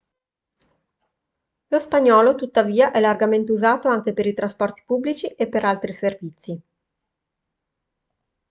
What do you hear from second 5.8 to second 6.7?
servizi